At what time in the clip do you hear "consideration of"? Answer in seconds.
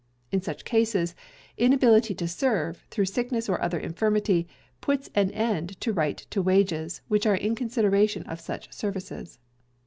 7.53-8.39